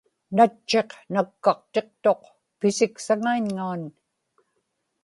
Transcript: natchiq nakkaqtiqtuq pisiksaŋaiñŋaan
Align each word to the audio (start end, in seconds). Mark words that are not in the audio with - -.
natchiq 0.35 0.89
nakkaqtiqtuq 1.13 2.21
pisiksaŋaiñŋaan 2.59 3.81